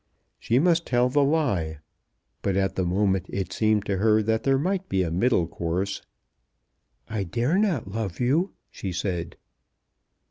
[0.39, 1.77] She must tell the lie;
[2.41, 6.01] but at the moment it seemed to her that there might be a middle course.
[7.07, 9.37] "I dare not love you," she said.